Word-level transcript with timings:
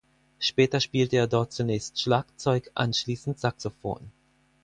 Später 0.39 0.79
spielte 0.79 1.17
er 1.17 1.27
dort 1.27 1.53
zunächst 1.53 2.01
Schlagzeug, 2.01 2.71
anschließend 2.73 3.39
Saxophon. 3.39 4.11